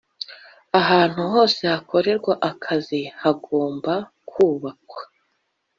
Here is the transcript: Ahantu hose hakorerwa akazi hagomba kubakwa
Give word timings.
Ahantu 0.79 1.21
hose 1.33 1.61
hakorerwa 1.73 2.33
akazi 2.49 3.01
hagomba 3.21 3.93
kubakwa 4.29 5.01